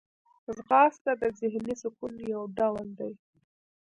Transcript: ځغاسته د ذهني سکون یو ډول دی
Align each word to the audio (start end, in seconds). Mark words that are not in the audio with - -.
ځغاسته 0.55 1.11
د 1.21 1.23
ذهني 1.39 1.75
سکون 1.81 2.13
یو 2.33 2.43
ډول 2.57 2.87
دی 2.99 3.13